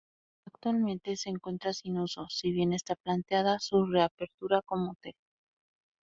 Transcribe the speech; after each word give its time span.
Actualmente 0.47 1.15
se 1.15 1.29
encuentra 1.29 1.73
sin 1.73 1.99
uso, 1.99 2.25
si 2.27 2.51
bien 2.51 2.73
está 2.73 2.95
planteada 2.95 3.59
su 3.59 3.85
reapertura 3.85 4.63
como 4.65 4.93
hotel. 4.93 5.13